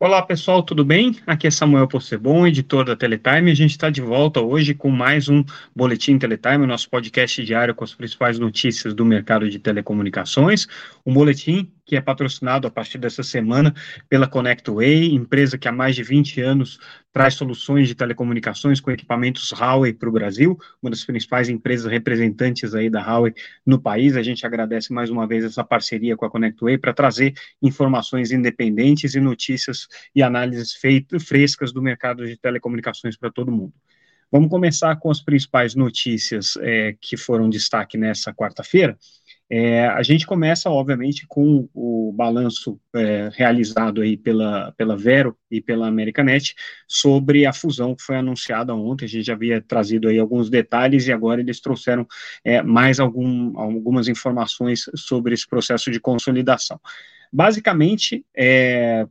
Olá 0.00 0.22
pessoal, 0.22 0.62
tudo 0.62 0.84
bem? 0.84 1.16
Aqui 1.26 1.48
é 1.48 1.50
Samuel 1.50 1.88
Possebon, 1.88 2.46
editor 2.46 2.84
da 2.84 2.94
Teletime. 2.94 3.50
A 3.50 3.54
gente 3.54 3.72
está 3.72 3.90
de 3.90 4.00
volta 4.00 4.40
hoje 4.40 4.72
com 4.72 4.90
mais 4.90 5.28
um 5.28 5.42
Boletim 5.74 6.16
Teletime, 6.16 6.66
nosso 6.66 6.88
podcast 6.88 7.44
diário 7.44 7.74
com 7.74 7.82
as 7.82 7.96
principais 7.96 8.38
notícias 8.38 8.94
do 8.94 9.04
mercado 9.04 9.50
de 9.50 9.58
telecomunicações. 9.58 10.68
Um 11.04 11.12
boletim 11.12 11.68
que 11.88 11.96
é 11.96 12.02
patrocinado 12.02 12.68
a 12.68 12.70
partir 12.70 12.98
dessa 12.98 13.22
semana 13.22 13.74
pela 14.10 14.28
ConnectWay, 14.28 15.14
empresa 15.14 15.56
que 15.56 15.66
há 15.66 15.72
mais 15.72 15.96
de 15.96 16.02
20 16.02 16.38
anos 16.42 16.78
traz 17.10 17.32
soluções 17.32 17.88
de 17.88 17.94
telecomunicações 17.94 18.78
com 18.78 18.90
equipamentos 18.90 19.50
Huawei 19.52 19.94
para 19.94 20.06
o 20.06 20.12
Brasil, 20.12 20.58
uma 20.82 20.90
das 20.90 21.02
principais 21.02 21.48
empresas 21.48 21.90
representantes 21.90 22.74
aí 22.74 22.90
da 22.90 23.00
Huawei 23.00 23.32
no 23.64 23.80
país. 23.80 24.18
A 24.18 24.22
gente 24.22 24.44
agradece 24.44 24.92
mais 24.92 25.08
uma 25.08 25.26
vez 25.26 25.42
essa 25.44 25.64
parceria 25.64 26.14
com 26.14 26.26
a 26.26 26.30
ConnectWay 26.30 26.76
para 26.76 26.92
trazer 26.92 27.32
informações 27.62 28.32
independentes 28.32 29.14
e 29.14 29.20
notícias 29.20 29.88
e 30.14 30.22
análises 30.22 30.74
feitas, 30.74 31.24
frescas 31.24 31.72
do 31.72 31.80
mercado 31.80 32.26
de 32.26 32.36
telecomunicações 32.36 33.16
para 33.16 33.30
todo 33.30 33.50
mundo. 33.50 33.72
Vamos 34.30 34.50
começar 34.50 34.94
com 34.96 35.10
as 35.10 35.22
principais 35.22 35.74
notícias 35.74 36.58
é, 36.60 36.94
que 37.00 37.16
foram 37.16 37.48
destaque 37.48 37.96
nessa 37.96 38.30
quarta-feira. 38.34 38.98
É, 39.50 39.86
a 39.86 40.02
gente 40.02 40.26
começa, 40.26 40.68
obviamente, 40.68 41.26
com 41.26 41.68
o 41.72 42.12
balanço 42.14 42.78
é, 42.94 43.30
realizado 43.32 44.02
aí 44.02 44.16
pela, 44.16 44.72
pela 44.72 44.96
Vero 44.96 45.36
e 45.50 45.60
pela 45.60 45.86
Americanet 45.86 46.54
sobre 46.86 47.46
a 47.46 47.52
fusão 47.52 47.94
que 47.94 48.02
foi 48.02 48.16
anunciada 48.16 48.74
ontem. 48.74 49.06
A 49.06 49.08
gente 49.08 49.24
já 49.24 49.32
havia 49.32 49.62
trazido 49.62 50.08
aí 50.08 50.18
alguns 50.18 50.50
detalhes 50.50 51.06
e 51.06 51.12
agora 51.12 51.40
eles 51.40 51.60
trouxeram 51.60 52.06
é, 52.44 52.62
mais 52.62 53.00
algum, 53.00 53.58
algumas 53.58 54.06
informações 54.06 54.82
sobre 54.94 55.32
esse 55.32 55.48
processo 55.48 55.90
de 55.90 55.98
consolidação. 55.98 56.78
Basicamente, 57.32 58.26
é, 58.36 59.06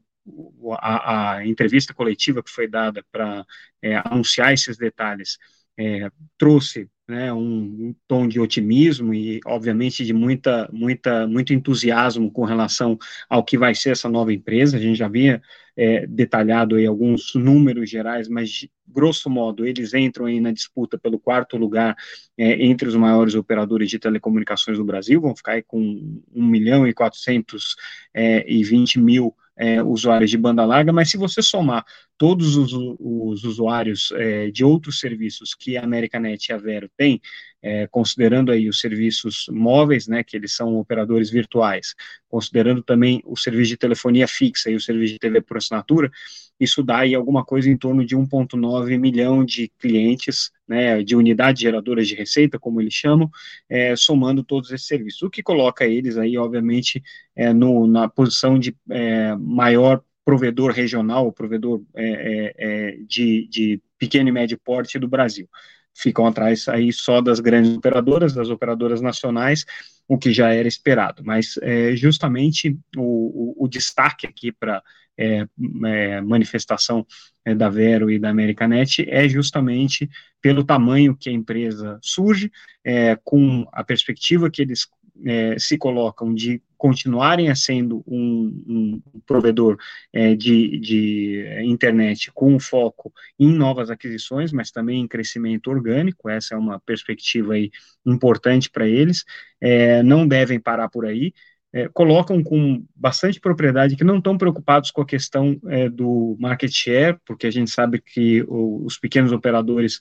a, 0.80 1.36
a, 1.38 1.48
entrevista 1.48 1.94
coletiva 1.94 2.44
que 2.44 2.52
foi 2.52 2.68
dada 2.68 3.04
para 3.12 3.46
é, 3.82 3.96
anunciar 4.06 4.54
esses 4.54 4.78
detalhes 4.78 5.38
é, 5.78 6.10
trouxe 6.38 6.90
né, 7.08 7.32
um, 7.32 7.40
um, 7.40 7.96
tom 8.08 8.28
de 8.28 8.40
otimismo 8.40 9.14
e, 9.14 9.40
obviamente, 9.46 10.04
de 10.04 10.14
muita, 10.14 10.70
muita, 10.74 11.26
muito 11.26 11.54
entusiasmo 11.54 12.30
com 12.30 12.44
relação 12.44 12.98
ao 13.30 13.46
que 13.46 13.58
vai 13.58 13.74
ser 13.74 13.92
essa 13.92 14.10
nova 14.10 14.34
empresa. 14.34 14.76
A 14.76 14.80
gente 14.80 14.98
já 14.98 15.06
havia 15.06 15.42
é, 15.78 16.06
detalhado 16.06 16.76
aí 16.76 16.86
alguns 16.86 17.34
números 17.34 17.90
gerais, 17.90 18.28
mas, 18.28 18.68
grosso 18.86 19.30
modo, 19.30 19.66
eles 19.66 19.94
entram 19.94 20.26
aí 20.26 20.42
na 20.42 20.52
disputa 20.52 20.98
pelo 20.98 21.20
quarto 21.20 21.56
lugar 21.56 21.96
é, 22.38 22.66
entre 22.66 22.90
os 22.90 22.96
maiores 22.96 23.36
operadores 23.36 23.90
de 23.90 24.00
telecomunicações 24.00 24.78
do 24.78 24.84
Brasil, 24.84 25.22
vão 25.22 25.36
ficar 25.36 25.54
aí 25.54 25.64
com 25.64 26.22
1 26.34 26.46
milhão 26.46 26.86
e 26.86 26.94
420 26.94 29.00
mil 29.00 29.34
é, 29.58 29.82
usuários 29.82 30.30
de 30.30 30.38
banda 30.38 30.64
larga, 30.64 30.94
mas 30.94 31.10
se 31.10 31.18
você 31.18 31.42
somar 31.42 31.84
todos 32.18 32.56
os, 32.56 32.72
os 32.74 33.44
usuários 33.44 34.12
é, 34.14 34.50
de 34.52 34.64
outros 34.64 35.00
serviços 35.00 35.54
que 35.54 35.78
a 35.78 35.84
Americanet 35.84 36.50
e 36.50 36.54
a 36.54 36.58
Vero 36.58 36.90
têm, 36.96 37.22
é, 37.62 37.88
considerando 37.88 38.52
aí 38.52 38.70
os 38.70 38.80
serviços 38.80 39.46
móveis, 39.50 40.08
né, 40.08 40.24
que 40.24 40.38
eles 40.38 40.56
são 40.56 40.76
operadores 40.78 41.30
virtuais, 41.30 41.96
considerando 42.30 42.84
também 42.84 43.22
o 43.26 43.36
serviço 43.36 43.70
de 43.70 43.78
telefonia 43.78 44.28
fixa 44.28 44.70
e 44.70 44.76
o 44.76 44.82
serviço 44.82 45.14
de 45.14 45.20
TV 45.20 45.42
por 45.42 45.58
assinatura, 45.58 46.12
isso 46.60 46.84
dá 46.84 47.00
aí 47.00 47.14
alguma 47.14 47.44
coisa 47.46 47.70
em 47.70 47.78
torno 47.78 48.06
de 48.06 48.16
1,9 48.16 48.98
milhão 49.00 49.46
de 49.46 49.72
clientes, 49.80 50.52
né, 50.68 51.04
de 51.04 51.16
unidades 51.16 51.62
geradoras 51.62 52.08
de 52.08 52.16
receita, 52.16 52.60
como 52.60 52.82
eles 52.82 52.94
chamam, 52.94 53.30
é, 53.70 53.96
somando 53.96 54.44
todos 54.44 54.72
esses 54.72 54.88
serviços, 54.88 55.22
o 55.22 55.30
que 55.30 55.44
coloca 55.44 55.86
eles 55.86 56.18
aí, 56.18 56.38
obviamente, 56.38 57.02
é, 57.36 57.54
no, 57.54 57.88
na 57.88 58.10
posição 58.10 58.58
de 58.58 58.76
é, 58.90 59.36
maior 59.36 60.02
provedor 60.28 60.72
regional, 60.72 61.32
provedor 61.32 61.82
é, 61.96 62.04
é, 62.06 62.54
é, 62.58 62.98
de, 63.08 63.48
de 63.48 63.82
pequeno 63.98 64.28
e 64.28 64.32
médio 64.32 64.60
porte 64.62 65.00
do 65.00 65.08
Brasil. 65.08 65.48
Ficam 65.94 66.28
atrás 66.28 66.68
aí 66.68 66.92
só 66.92 67.22
das 67.22 67.40
grandes 67.40 67.78
operadoras, 67.78 68.34
das 68.34 68.50
operadoras 68.50 69.00
nacionais, 69.00 69.66
o 70.06 70.18
que 70.18 70.34
já 70.34 70.54
era 70.54 70.68
esperado. 70.68 71.24
Mas 71.26 71.58
é, 71.62 71.96
justamente 71.96 72.78
o, 72.98 73.56
o, 73.62 73.66
o 73.66 73.68
destaque 73.70 74.28
aqui 74.28 74.52
para 74.52 74.84
é, 75.18 75.48
é, 75.86 76.22
manifestação 76.22 77.06
é, 77.44 77.56
da 77.56 77.70
Vero 77.70 78.12
e 78.12 78.20
da 78.20 78.30
Americanet 78.30 79.06
é 79.10 79.28
justamente 79.28 80.10
pelo 80.42 80.64
tamanho 80.64 81.16
que 81.16 81.30
a 81.30 81.34
empresa 81.34 82.00
surge, 82.02 82.52
é, 82.84 83.18
com 83.24 83.68
a 83.72 83.84
perspectiva 83.84 84.50
que 84.50 84.62
eles 84.62 84.88
é, 85.26 85.58
se 85.58 85.78
colocam 85.78 86.34
de 86.34 86.62
continuarem 86.78 87.54
sendo 87.56 88.04
um, 88.06 89.02
um 89.16 89.22
provedor 89.26 89.78
é, 90.14 90.36
de, 90.36 90.78
de, 90.78 91.64
internet 91.64 92.32
com 92.32 92.60
foco 92.60 93.12
em 93.40 93.52
novas 93.52 93.90
aquisições, 93.90 94.52
mas 94.52 94.70
também 94.70 95.02
em 95.02 95.08
crescimento 95.08 95.72
orgânico, 95.72 96.30
essa 96.30 96.54
é 96.54 96.58
uma 96.58 96.80
perspectiva 96.80 97.54
aí 97.54 97.72
importante 98.06 98.70
para 98.70 98.88
eles, 98.88 99.26
é, 99.60 100.04
não 100.04 100.28
devem 100.28 100.60
parar 100.60 100.88
por 100.90 101.06
aí, 101.06 101.34
é, 101.74 101.88
colocam 101.90 102.42
com 102.44 102.86
bastante 102.96 103.40
propriedade 103.40 103.96
que 103.96 104.04
não 104.04 104.18
estão 104.18 104.38
preocupados 104.38 104.92
com 104.92 105.02
a 105.02 105.06
questão 105.06 105.60
é, 105.68 105.90
do 105.90 106.38
market 106.40 106.72
share, 106.72 107.18
porque 107.26 107.48
a 107.48 107.52
gente 107.52 107.70
sabe 107.70 108.02
que 108.02 108.44
o, 108.48 108.86
os 108.86 108.98
pequenos 108.98 109.32
operadores 109.32 110.00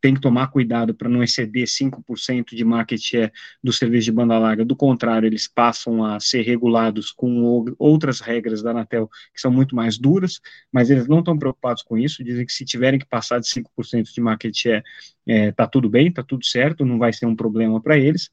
têm 0.00 0.14
que 0.14 0.20
tomar 0.20 0.48
cuidado 0.48 0.94
para 0.94 1.08
não 1.08 1.22
exceder 1.22 1.66
5% 1.66 2.54
de 2.54 2.64
market 2.64 3.00
share 3.00 3.32
do 3.62 3.72
serviço 3.72 4.04
de 4.04 4.12
banda 4.12 4.38
larga, 4.38 4.64
do 4.64 4.76
contrário, 4.76 5.26
eles 5.26 5.48
passam 5.48 6.04
a 6.04 6.20
ser 6.20 6.42
regulados 6.42 7.10
com 7.10 7.64
outras 7.78 8.20
regras 8.20 8.62
da 8.62 8.70
Anatel 8.70 9.08
que 9.34 9.40
são 9.40 9.50
muito 9.50 9.74
mais 9.74 9.98
duras, 9.98 10.40
mas 10.70 10.90
eles 10.90 11.08
não 11.08 11.20
estão 11.20 11.38
preocupados 11.38 11.82
com 11.82 11.96
isso, 11.96 12.22
dizem 12.22 12.46
que 12.46 12.52
se 12.52 12.64
tiverem 12.64 13.00
que 13.00 13.06
passar 13.06 13.40
de 13.40 13.48
5% 13.48 14.12
de 14.12 14.20
market 14.20 14.54
share, 14.54 14.84
está 15.26 15.64
é, 15.64 15.68
tudo 15.68 15.88
bem, 15.88 16.08
está 16.08 16.22
tudo 16.22 16.44
certo, 16.44 16.84
não 16.84 16.98
vai 16.98 17.12
ser 17.12 17.26
um 17.26 17.34
problema 17.34 17.80
para 17.80 17.98
eles, 17.98 18.30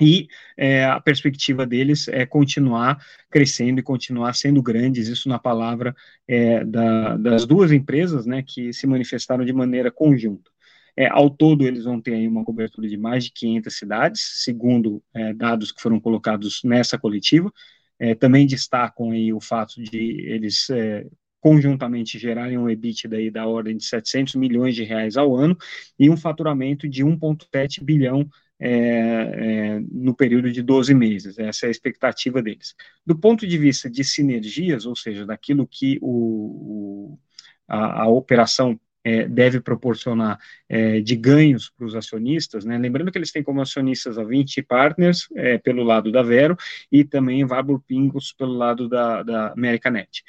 e 0.00 0.28
é, 0.56 0.84
a 0.84 1.00
perspectiva 1.00 1.66
deles 1.66 2.08
é 2.08 2.26
continuar 2.26 2.98
crescendo 3.30 3.80
e 3.80 3.82
continuar 3.82 4.34
sendo 4.34 4.62
grandes, 4.62 5.08
isso 5.08 5.28
na 5.28 5.38
palavra 5.38 5.94
é, 6.28 6.64
da, 6.64 7.16
das 7.16 7.46
duas 7.46 7.72
empresas, 7.72 8.26
né, 8.26 8.42
que 8.42 8.72
se 8.72 8.86
manifestaram 8.86 9.44
de 9.44 9.52
maneira 9.52 9.90
conjunta. 9.90 10.50
É, 10.96 11.08
ao 11.08 11.28
todo, 11.28 11.66
eles 11.66 11.84
vão 11.84 12.00
ter 12.00 12.14
aí 12.14 12.26
uma 12.26 12.44
cobertura 12.44 12.88
de 12.88 12.96
mais 12.96 13.24
de 13.24 13.32
500 13.32 13.76
cidades, 13.76 14.42
segundo 14.44 15.02
é, 15.14 15.34
dados 15.34 15.70
que 15.70 15.82
foram 15.82 16.00
colocados 16.00 16.62
nessa 16.64 16.98
coletiva. 16.98 17.52
É, 17.98 18.14
também 18.14 18.46
destacam 18.46 19.10
aí 19.10 19.32
o 19.32 19.40
fato 19.40 19.82
de 19.82 20.22
eles 20.26 20.70
é, 20.70 21.06
conjuntamente 21.40 22.18
gerarem 22.18 22.58
um 22.58 22.68
EBITDA 22.68 23.16
aí 23.16 23.30
da 23.30 23.46
ordem 23.46 23.76
de 23.76 23.84
700 23.84 24.34
milhões 24.34 24.74
de 24.74 24.84
reais 24.84 25.16
ao 25.16 25.34
ano 25.36 25.56
e 25.98 26.10
um 26.10 26.16
faturamento 26.16 26.88
de 26.88 27.04
1,7 27.04 27.84
bilhão 27.84 28.28
é, 28.58 28.70
é, 28.70 29.80
no 29.90 30.14
período 30.14 30.50
de 30.50 30.62
12 30.62 30.94
meses. 30.94 31.38
Essa 31.38 31.66
é 31.66 31.68
a 31.68 31.70
expectativa 31.70 32.42
deles. 32.42 32.74
Do 33.04 33.16
ponto 33.16 33.46
de 33.46 33.58
vista 33.58 33.90
de 33.90 34.02
sinergias, 34.02 34.86
ou 34.86 34.96
seja, 34.96 35.26
daquilo 35.26 35.66
que 35.66 35.98
o, 36.00 36.08
o 36.08 37.18
a, 37.68 38.02
a, 38.02 38.08
operação 38.08 38.78
é, 39.04 39.28
deve 39.28 39.60
proporcionar 39.60 40.38
é, 40.68 41.00
de 41.00 41.14
ganhos 41.14 41.70
para 41.70 41.86
os 41.86 41.94
acionistas, 41.94 42.64
né? 42.64 42.76
lembrando 42.78 43.12
que 43.12 43.18
eles 43.18 43.30
têm 43.30 43.42
como 43.42 43.60
acionistas 43.60 44.18
a 44.18 44.24
20 44.24 44.62
Partners, 44.62 45.28
é, 45.34 45.58
pelo 45.58 45.84
lado 45.84 46.10
da 46.10 46.22
Vero, 46.22 46.56
e 46.90 47.04
também 47.04 47.44
Warburg 47.44 47.84
Pingos 47.86 48.32
pelo 48.32 48.54
lado 48.54 48.88
da, 48.88 49.22
da 49.22 49.52
Americanet. 49.52 50.24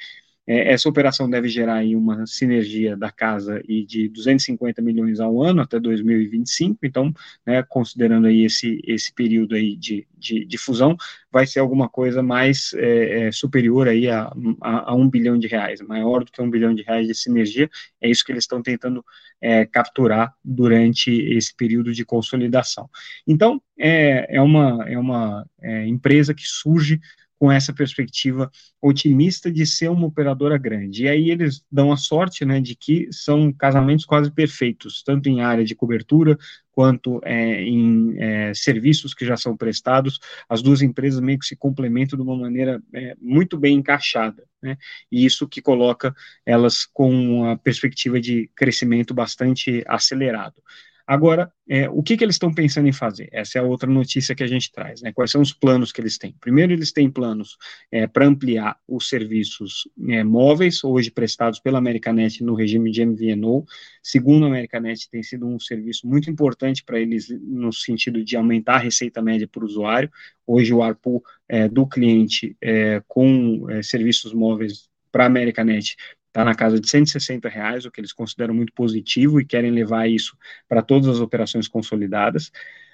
É, 0.48 0.72
essa 0.72 0.88
operação 0.88 1.28
deve 1.28 1.46
gerar 1.46 1.74
aí 1.74 1.94
uma 1.94 2.26
sinergia 2.26 2.96
da 2.96 3.12
casa 3.12 3.60
e 3.68 3.84
de 3.84 4.08
250 4.08 4.80
milhões 4.80 5.20
ao 5.20 5.42
ano 5.42 5.60
até 5.60 5.78
2025, 5.78 6.78
então, 6.84 7.12
né, 7.46 7.62
considerando 7.62 8.26
aí 8.26 8.46
esse, 8.46 8.80
esse 8.86 9.12
período 9.12 9.54
aí 9.54 9.76
de, 9.76 10.08
de, 10.16 10.46
de 10.46 10.56
fusão, 10.56 10.96
vai 11.30 11.46
ser 11.46 11.60
alguma 11.60 11.86
coisa 11.86 12.22
mais 12.22 12.72
é, 12.74 13.26
é, 13.26 13.32
superior 13.32 13.88
aí 13.88 14.08
a, 14.08 14.32
a, 14.62 14.92
a, 14.92 14.94
um 14.94 15.06
bilhão 15.08 15.38
de 15.38 15.46
reais, 15.46 15.82
maior 15.82 16.24
do 16.24 16.32
que 16.32 16.40
um 16.40 16.48
bilhão 16.48 16.74
de 16.74 16.82
reais 16.82 17.06
de 17.06 17.14
sinergia, 17.14 17.68
é 18.00 18.08
isso 18.08 18.24
que 18.24 18.32
eles 18.32 18.44
estão 18.44 18.62
tentando 18.62 19.04
é, 19.42 19.66
capturar 19.66 20.34
durante 20.42 21.10
esse 21.10 21.54
período 21.54 21.92
de 21.92 22.06
consolidação. 22.06 22.88
Então, 23.26 23.60
é, 23.78 24.36
é 24.36 24.40
uma, 24.40 24.84
é 24.88 24.98
uma 24.98 25.46
é, 25.60 25.86
empresa 25.86 26.32
que 26.32 26.46
surge 26.46 26.98
com 27.38 27.52
essa 27.52 27.72
perspectiva 27.72 28.50
otimista 28.82 29.50
de 29.50 29.64
ser 29.64 29.88
uma 29.88 30.06
operadora 30.06 30.58
grande. 30.58 31.04
E 31.04 31.08
aí 31.08 31.30
eles 31.30 31.64
dão 31.70 31.92
a 31.92 31.96
sorte, 31.96 32.44
né, 32.44 32.60
de 32.60 32.74
que 32.74 33.08
são 33.12 33.52
casamentos 33.52 34.04
quase 34.04 34.30
perfeitos, 34.30 35.02
tanto 35.04 35.28
em 35.28 35.40
área 35.40 35.64
de 35.64 35.74
cobertura 35.74 36.36
quanto 36.72 37.20
é, 37.24 37.62
em 37.62 38.14
é, 38.18 38.52
serviços 38.54 39.14
que 39.14 39.24
já 39.24 39.36
são 39.36 39.56
prestados. 39.56 40.18
As 40.48 40.62
duas 40.62 40.82
empresas 40.82 41.20
meio 41.20 41.38
que 41.38 41.46
se 41.46 41.56
complementam 41.56 42.16
de 42.16 42.22
uma 42.22 42.36
maneira 42.36 42.82
é, 42.92 43.16
muito 43.20 43.56
bem 43.56 43.76
encaixada, 43.76 44.44
né? 44.62 44.76
E 45.10 45.24
isso 45.24 45.48
que 45.48 45.60
coloca 45.60 46.14
elas 46.46 46.86
com 46.86 47.10
uma 47.10 47.56
perspectiva 47.56 48.20
de 48.20 48.50
crescimento 48.54 49.12
bastante 49.14 49.84
acelerado. 49.86 50.62
Agora, 51.08 51.50
é, 51.66 51.88
o 51.88 52.02
que, 52.02 52.18
que 52.18 52.22
eles 52.22 52.34
estão 52.34 52.52
pensando 52.52 52.86
em 52.86 52.92
fazer? 52.92 53.30
Essa 53.32 53.58
é 53.58 53.62
a 53.62 53.64
outra 53.64 53.90
notícia 53.90 54.34
que 54.34 54.42
a 54.42 54.46
gente 54.46 54.70
traz. 54.70 55.00
Né? 55.00 55.10
Quais 55.10 55.30
são 55.30 55.40
os 55.40 55.54
planos 55.54 55.90
que 55.90 56.02
eles 56.02 56.18
têm? 56.18 56.34
Primeiro, 56.38 56.70
eles 56.70 56.92
têm 56.92 57.10
planos 57.10 57.56
é, 57.90 58.06
para 58.06 58.26
ampliar 58.26 58.76
os 58.86 59.08
serviços 59.08 59.88
é, 60.06 60.22
móveis, 60.22 60.84
hoje 60.84 61.10
prestados 61.10 61.60
pela 61.60 61.78
Americanet 61.78 62.44
no 62.44 62.54
regime 62.54 62.90
de 62.90 63.06
MVNO. 63.06 63.64
Segundo, 64.02 64.44
a 64.44 64.48
Americanet 64.48 65.08
tem 65.10 65.22
sido 65.22 65.46
um 65.46 65.58
serviço 65.58 66.06
muito 66.06 66.30
importante 66.30 66.84
para 66.84 67.00
eles 67.00 67.30
no 67.40 67.72
sentido 67.72 68.22
de 68.22 68.36
aumentar 68.36 68.74
a 68.74 68.80
receita 68.80 69.22
média 69.22 69.48
por 69.48 69.64
usuário. 69.64 70.10
Hoje, 70.46 70.74
o 70.74 70.82
ARPU 70.82 71.22
é, 71.48 71.66
do 71.70 71.86
cliente 71.86 72.54
é, 72.60 73.02
com 73.08 73.64
é, 73.70 73.82
serviços 73.82 74.34
móveis 74.34 74.90
para 75.10 75.24
a 75.24 75.26
Americanet 75.26 75.96
está 76.38 76.44
na 76.44 76.54
casa 76.54 76.80
de 76.80 76.88
160 76.88 77.48
reais, 77.48 77.84
o 77.84 77.90
que 77.90 78.00
eles 78.00 78.12
consideram 78.12 78.54
muito 78.54 78.72
positivo 78.72 79.40
e 79.40 79.44
querem 79.44 79.72
levar 79.72 80.08
isso 80.08 80.36
para 80.68 80.82
todas 80.82 81.08
as 81.08 81.18
operações 81.18 81.66
consolidadas. 81.66 82.52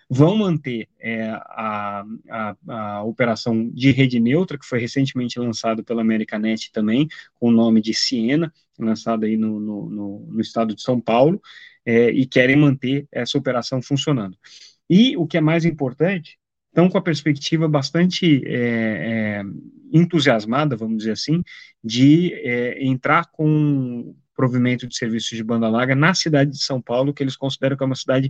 Vão 0.08 0.38
manter 0.38 0.88
é, 0.99 1.29
a, 1.29 2.05
a, 2.31 2.56
a, 2.69 3.05
operação 3.05 3.69
de 3.70 3.91
rede 3.91 4.19
neutra, 4.19 4.58
que 4.58 4.64
foi 4.64 4.79
recentemente 4.79 5.38
lançado 5.38 5.85
pela 5.85 6.00
Americanet 6.00 6.73
também, 6.73 7.06
com 7.35 7.49
o 7.49 7.52
nome 7.52 7.82
de 7.82 7.93
Siena, 7.93 8.50
lançado 8.79 9.25
aí 9.25 9.37
no, 9.37 9.61
no, 9.61 9.90
no, 9.90 10.26
no 10.31 10.40
estado 10.40 10.75
de 10.75 10.82
São 10.82 10.99
Paulo, 10.99 11.40
é, 11.85 12.11
e 12.11 12.26
querem 12.26 12.56
manter 12.56 13.06
essa 13.12 13.37
operação 13.37 13.82
funcionando. 13.82 14.38
E 14.88 15.17
o 15.19 15.26
que 15.26 15.37
é 15.37 15.40
mais 15.40 15.67
importante, 15.67 16.38
estão 16.75 16.91
com 16.91 16.99
a 16.99 17.03
perspectiva 17.03 17.69
bastante 17.69 18.43
é, 18.44 18.56
é, 18.56 19.43
entusiasmada, 19.93 20.76
vamos 20.76 20.99
dizer 20.99 21.12
assim, 21.12 21.41
de 21.82 22.35
é, 22.35 22.85
entrar 22.85 23.26
com 23.31 24.12
provimento 24.35 24.88
de 24.88 24.97
serviços 24.97 25.37
de 25.37 25.44
banda 25.44 25.69
larga 25.69 25.94
na 25.94 26.12
cidade 26.12 26.50
de 26.50 26.62
São 26.62 26.82
Paulo, 26.82 27.15
que 27.15 27.23
eles 27.23 27.37
consideram 27.37 27.76
que 27.76 27.85
é 27.85 27.87
uma 27.87 27.94
cidade 27.94 28.29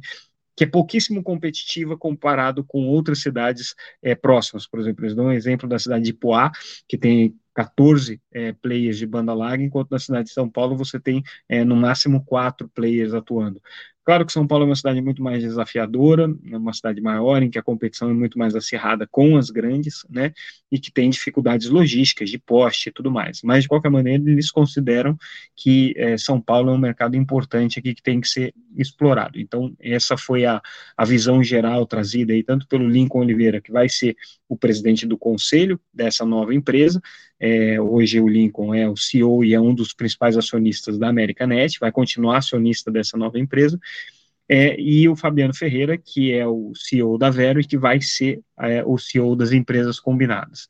que 0.56 0.64
é 0.64 0.66
pouquíssimo 0.66 1.22
competitiva 1.22 1.96
comparado 1.96 2.62
com 2.62 2.86
outras 2.86 3.20
cidades 3.20 3.74
é, 4.02 4.14
próximas. 4.14 4.68
Por 4.68 4.78
exemplo, 4.78 5.04
eles 5.04 5.16
dão 5.16 5.26
um 5.26 5.32
exemplo 5.32 5.68
da 5.68 5.78
cidade 5.78 6.04
de 6.04 6.12
Poá, 6.12 6.52
que 6.86 6.96
tem 6.96 7.34
14 7.54 8.20
é, 8.32 8.52
players 8.52 8.98
de 8.98 9.06
banda 9.06 9.32
larga, 9.32 9.64
enquanto 9.64 9.90
na 9.90 9.98
cidade 9.98 10.28
de 10.28 10.34
São 10.34 10.48
Paulo 10.48 10.76
você 10.76 11.00
tem 11.00 11.22
é, 11.48 11.64
no 11.64 11.74
máximo 11.74 12.24
quatro 12.24 12.68
players 12.68 13.14
atuando. 13.14 13.60
Claro 14.04 14.26
que 14.26 14.32
São 14.32 14.46
Paulo 14.46 14.64
é 14.64 14.66
uma 14.66 14.76
cidade 14.76 15.00
muito 15.00 15.22
mais 15.22 15.42
desafiadora, 15.42 16.32
é 16.50 16.56
uma 16.56 16.74
cidade 16.74 17.00
maior, 17.00 17.42
em 17.42 17.48
que 17.48 17.58
a 17.58 17.62
competição 17.62 18.10
é 18.10 18.12
muito 18.12 18.38
mais 18.38 18.54
acirrada 18.54 19.06
com 19.06 19.38
as 19.38 19.48
grandes, 19.48 20.04
né, 20.10 20.32
e 20.70 20.78
que 20.78 20.92
tem 20.92 21.08
dificuldades 21.08 21.70
logísticas, 21.70 22.28
de 22.28 22.38
poste 22.38 22.90
e 22.90 22.92
tudo 22.92 23.10
mais. 23.10 23.40
Mas, 23.42 23.62
de 23.62 23.68
qualquer 23.68 23.90
maneira, 23.90 24.22
eles 24.30 24.50
consideram 24.50 25.16
que 25.56 25.94
é, 25.96 26.18
São 26.18 26.38
Paulo 26.38 26.70
é 26.70 26.74
um 26.74 26.78
mercado 26.78 27.16
importante 27.16 27.78
aqui 27.78 27.94
que 27.94 28.02
tem 28.02 28.20
que 28.20 28.28
ser 28.28 28.54
explorado. 28.76 29.40
Então, 29.40 29.74
essa 29.80 30.18
foi 30.18 30.44
a, 30.44 30.60
a 30.96 31.04
visão 31.04 31.42
geral 31.42 31.86
trazida 31.86 32.34
aí, 32.34 32.42
tanto 32.42 32.68
pelo 32.68 32.86
Lincoln 32.86 33.20
Oliveira, 33.20 33.60
que 33.60 33.72
vai 33.72 33.88
ser 33.88 34.16
o 34.48 34.56
presidente 34.56 35.06
do 35.06 35.16
conselho 35.16 35.80
dessa 35.92 36.26
nova 36.26 36.54
empresa, 36.54 37.00
é, 37.40 37.80
hoje 37.80 38.20
o 38.20 38.28
Lincoln 38.28 38.74
é 38.74 38.88
o 38.88 38.96
CEO 38.96 39.44
e 39.44 39.54
é 39.54 39.60
um 39.60 39.74
dos 39.74 39.92
principais 39.92 40.36
acionistas 40.36 40.98
da 40.98 41.08
Americanet, 41.08 41.78
vai 41.78 41.90
continuar 41.90 42.38
acionista 42.38 42.90
dessa 42.90 43.18
nova 43.18 43.38
empresa, 43.38 43.78
é, 44.48 44.78
e 44.78 45.08
o 45.08 45.16
Fabiano 45.16 45.54
Ferreira, 45.54 45.96
que 45.96 46.32
é 46.32 46.46
o 46.46 46.72
CEO 46.74 47.16
da 47.16 47.30
Vero 47.30 47.60
e 47.60 47.64
que 47.64 47.78
vai 47.78 48.00
ser 48.00 48.40
é, 48.60 48.84
o 48.84 48.98
CEO 48.98 49.34
das 49.34 49.52
empresas 49.52 49.98
combinadas. 49.98 50.66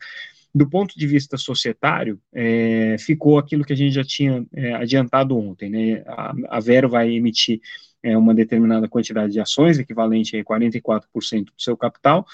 Do 0.55 0.69
ponto 0.71 0.97
de 0.97 1.07
vista 1.07 1.37
societário, 1.37 2.21
é, 2.33 2.97
ficou 2.99 3.39
aquilo 3.39 3.65
que 3.65 3.73
a 3.73 3.77
gente 3.77 3.93
já 3.93 4.05
tinha 4.05 4.47
é, 4.55 4.75
adiantado 4.75 5.37
ontem, 5.37 5.69
né? 5.69 6.05
A, 6.07 6.33
a 6.49 6.61
Vero 6.61 6.89
vai 6.89 7.11
emitir 7.11 7.61
é, 8.05 8.17
uma 8.17 8.33
determinada 8.33 8.89
quantidade 8.89 9.33
de 9.33 9.41
ações, 9.41 9.79
equivalente 9.79 10.37
a 10.37 10.45
44% 10.45 11.47
do 11.47 11.53
seu 11.59 11.77
capital, 11.77 12.25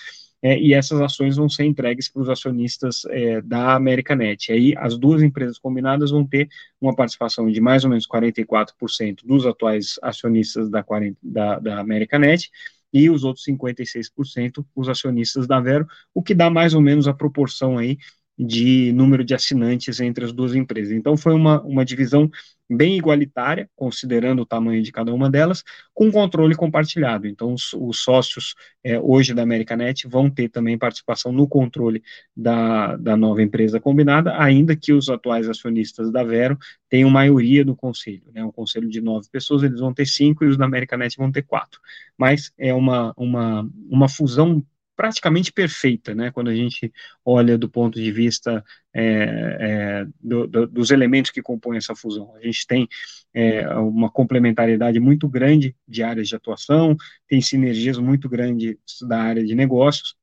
é, 0.42 0.58
e 0.58 0.72
essas 0.72 1.00
ações 1.00 1.36
vão 1.36 1.48
ser 1.48 1.64
entregues 1.64 2.08
para 2.08 2.22
os 2.22 2.28
acionistas 2.28 3.04
é, 3.10 3.40
da 3.42 3.74
Americanet. 3.74 4.52
Aí 4.52 4.74
as 4.76 4.98
duas 4.98 5.22
empresas 5.22 5.58
combinadas 5.58 6.10
vão 6.10 6.24
ter 6.24 6.48
uma 6.80 6.94
participação 6.94 7.50
de 7.50 7.60
mais 7.60 7.84
ou 7.84 7.90
menos 7.90 8.06
44% 8.06 9.24
dos 9.24 9.46
atuais 9.46 9.98
acionistas 10.02 10.70
da, 10.70 10.82
40, 10.82 11.18
da, 11.22 11.58
da 11.58 11.80
Americanet 11.80 12.50
e 12.92 13.08
os 13.08 13.22
outros 13.22 13.44
56% 13.46 14.64
os 14.74 14.88
acionistas 14.88 15.46
da 15.46 15.60
Vero, 15.60 15.86
o 16.12 16.22
que 16.22 16.34
dá 16.34 16.50
mais 16.50 16.74
ou 16.74 16.80
menos 16.80 17.06
a 17.06 17.14
proporção 17.14 17.78
aí 17.78 17.98
de 18.46 18.92
número 18.92 19.22
de 19.24 19.34
assinantes 19.34 20.00
entre 20.00 20.24
as 20.24 20.32
duas 20.32 20.54
empresas. 20.54 20.92
Então, 20.92 21.16
foi 21.16 21.34
uma, 21.34 21.60
uma 21.62 21.84
divisão 21.84 22.30
bem 22.70 22.96
igualitária, 22.96 23.68
considerando 23.74 24.42
o 24.42 24.46
tamanho 24.46 24.80
de 24.80 24.92
cada 24.92 25.12
uma 25.12 25.28
delas, 25.28 25.64
com 25.92 26.10
controle 26.10 26.54
compartilhado. 26.54 27.26
Então, 27.26 27.52
os, 27.52 27.72
os 27.72 28.00
sócios 28.00 28.54
é, 28.84 28.98
hoje 28.98 29.34
da 29.34 29.42
Americanet 29.42 30.06
vão 30.06 30.30
ter 30.30 30.48
também 30.48 30.78
participação 30.78 31.32
no 31.32 31.48
controle 31.48 32.02
da, 32.34 32.96
da 32.96 33.16
nova 33.16 33.42
empresa 33.42 33.80
combinada, 33.80 34.40
ainda 34.40 34.76
que 34.76 34.92
os 34.92 35.08
atuais 35.08 35.48
acionistas 35.48 36.12
da 36.12 36.22
Vero 36.22 36.56
tenham 36.88 37.10
maioria 37.10 37.64
do 37.64 37.74
conselho. 37.74 38.22
Né, 38.32 38.44
um 38.44 38.52
conselho 38.52 38.88
de 38.88 39.00
nove 39.00 39.28
pessoas, 39.30 39.64
eles 39.64 39.80
vão 39.80 39.92
ter 39.92 40.06
cinco 40.06 40.44
e 40.44 40.48
os 40.48 40.56
da 40.56 40.64
Americanet 40.64 41.16
vão 41.16 41.32
ter 41.32 41.42
quatro. 41.42 41.80
Mas 42.16 42.52
é 42.56 42.72
uma, 42.72 43.12
uma, 43.16 43.68
uma 43.90 44.08
fusão 44.08 44.64
praticamente 45.00 45.50
perfeita, 45.50 46.14
né, 46.14 46.30
quando 46.30 46.50
a 46.50 46.54
gente 46.54 46.92
olha 47.24 47.56
do 47.56 47.70
ponto 47.70 47.98
de 47.98 48.12
vista 48.12 48.62
é, 48.92 49.02
é, 49.02 50.06
do, 50.20 50.46
do, 50.46 50.66
dos 50.66 50.90
elementos 50.90 51.30
que 51.30 51.40
compõem 51.40 51.78
essa 51.78 51.96
fusão. 51.96 52.36
A 52.36 52.40
gente 52.42 52.66
tem 52.66 52.86
é, 53.32 53.66
uma 53.78 54.10
complementariedade 54.10 55.00
muito 55.00 55.26
grande 55.26 55.74
de 55.88 56.02
áreas 56.02 56.28
de 56.28 56.36
atuação, 56.36 56.94
tem 57.26 57.40
sinergias 57.40 57.96
muito 57.96 58.28
grandes 58.28 58.76
da 59.08 59.22
área 59.22 59.42
de 59.42 59.54
negócios, 59.54 60.16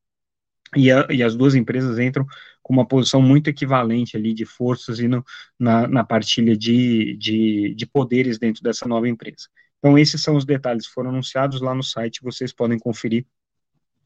e, 0.75 0.91
a, 0.91 1.07
e 1.09 1.23
as 1.23 1.35
duas 1.35 1.55
empresas 1.55 1.97
entram 1.97 2.23
com 2.61 2.71
uma 2.71 2.87
posição 2.87 3.19
muito 3.19 3.49
equivalente 3.49 4.15
ali 4.15 4.31
de 4.31 4.45
forças 4.45 4.99
e 4.99 5.07
no, 5.07 5.25
na, 5.57 5.87
na 5.87 6.03
partilha 6.03 6.55
de, 6.55 7.17
de, 7.17 7.73
de 7.73 7.85
poderes 7.87 8.37
dentro 8.37 8.61
dessa 8.61 8.87
nova 8.87 9.09
empresa. 9.09 9.47
Então, 9.79 9.97
esses 9.97 10.21
são 10.21 10.35
os 10.35 10.45
detalhes 10.45 10.85
que 10.85 10.93
foram 10.93 11.09
anunciados 11.09 11.61
lá 11.61 11.73
no 11.73 11.83
site, 11.83 12.21
vocês 12.21 12.53
podem 12.53 12.77
conferir 12.77 13.25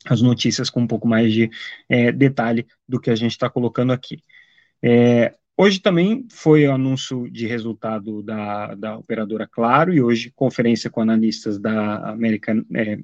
as 0.05 0.21
notícias 0.21 0.69
com 0.69 0.81
um 0.81 0.87
pouco 0.87 1.07
mais 1.07 1.31
de 1.33 1.49
é, 1.87 2.11
detalhe 2.11 2.65
do 2.87 2.99
que 2.99 3.09
a 3.09 3.15
gente 3.15 3.31
está 3.31 3.49
colocando 3.49 3.93
aqui. 3.93 4.21
É, 4.81 5.35
hoje 5.55 5.79
também 5.79 6.25
foi 6.31 6.65
o 6.67 6.73
anúncio 6.73 7.29
de 7.29 7.45
resultado 7.45 8.23
da, 8.23 8.73
da 8.73 8.97
operadora 8.97 9.47
Claro, 9.47 9.93
e 9.93 10.01
hoje 10.01 10.31
conferência 10.35 10.89
com 10.89 11.01
analistas 11.01 11.59
da 11.59 12.09
América, 12.09 12.53
é, 12.73 12.97